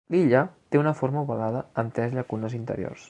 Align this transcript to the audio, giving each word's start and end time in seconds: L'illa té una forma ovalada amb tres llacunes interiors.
L'illa 0.13 0.39
té 0.75 0.79
una 0.83 0.93
forma 1.01 1.23
ovalada 1.27 1.63
amb 1.83 1.95
tres 1.99 2.17
llacunes 2.19 2.59
interiors. 2.63 2.99